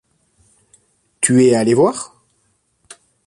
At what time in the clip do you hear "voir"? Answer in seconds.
1.75-2.15